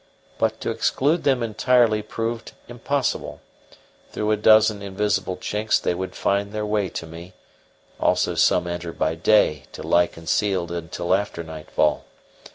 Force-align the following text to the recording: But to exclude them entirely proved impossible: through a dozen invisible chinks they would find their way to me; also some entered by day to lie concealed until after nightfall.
But 0.39 0.59
to 0.61 0.71
exclude 0.71 1.25
them 1.25 1.43
entirely 1.43 2.01
proved 2.01 2.53
impossible: 2.67 3.39
through 4.11 4.31
a 4.31 4.35
dozen 4.35 4.81
invisible 4.81 5.37
chinks 5.37 5.79
they 5.79 5.93
would 5.93 6.15
find 6.15 6.51
their 6.51 6.65
way 6.65 6.89
to 6.89 7.05
me; 7.05 7.33
also 7.99 8.33
some 8.33 8.65
entered 8.65 8.97
by 8.97 9.13
day 9.13 9.65
to 9.73 9.83
lie 9.83 10.07
concealed 10.07 10.71
until 10.71 11.13
after 11.13 11.43
nightfall. 11.43 12.05